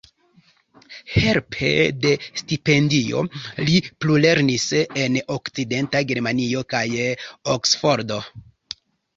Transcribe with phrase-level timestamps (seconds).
[1.15, 1.67] Helpe
[2.05, 3.21] de stipendio
[3.67, 4.65] li plulernis
[5.05, 6.85] en Okcidenta Germanio kaj
[7.59, 8.19] Oksfordo.